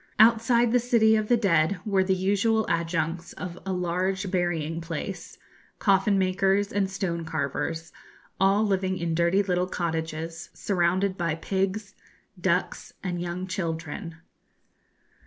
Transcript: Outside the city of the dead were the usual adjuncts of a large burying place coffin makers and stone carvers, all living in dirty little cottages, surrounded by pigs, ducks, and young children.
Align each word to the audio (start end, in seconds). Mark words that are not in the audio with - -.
Outside 0.17 0.71
the 0.71 0.79
city 0.79 1.15
of 1.15 1.27
the 1.27 1.37
dead 1.37 1.79
were 1.85 2.03
the 2.03 2.15
usual 2.15 2.65
adjuncts 2.67 3.33
of 3.33 3.59
a 3.67 3.71
large 3.71 4.31
burying 4.31 4.81
place 4.81 5.37
coffin 5.77 6.17
makers 6.17 6.73
and 6.73 6.89
stone 6.89 7.23
carvers, 7.23 7.91
all 8.39 8.65
living 8.65 8.97
in 8.97 9.13
dirty 9.13 9.43
little 9.43 9.67
cottages, 9.67 10.49
surrounded 10.55 11.19
by 11.19 11.35
pigs, 11.35 11.93
ducks, 12.41 12.93
and 13.03 13.21
young 13.21 13.45
children. 13.45 14.15